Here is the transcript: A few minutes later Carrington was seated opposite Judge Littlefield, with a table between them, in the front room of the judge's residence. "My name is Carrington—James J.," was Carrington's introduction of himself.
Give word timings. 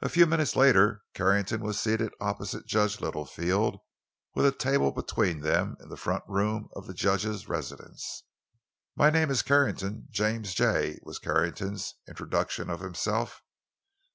A 0.00 0.08
few 0.08 0.24
minutes 0.26 0.56
later 0.56 1.02
Carrington 1.12 1.60
was 1.60 1.78
seated 1.78 2.14
opposite 2.18 2.64
Judge 2.64 3.02
Littlefield, 3.02 3.78
with 4.34 4.46
a 4.46 4.50
table 4.52 4.90
between 4.90 5.40
them, 5.40 5.76
in 5.80 5.90
the 5.90 5.98
front 5.98 6.24
room 6.26 6.70
of 6.74 6.86
the 6.86 6.94
judge's 6.94 7.46
residence. 7.46 8.22
"My 8.96 9.10
name 9.10 9.30
is 9.30 9.42
Carrington—James 9.42 10.54
J.," 10.54 10.98
was 11.02 11.18
Carrington's 11.18 11.92
introduction 12.08 12.70
of 12.70 12.80
himself. 12.80 13.42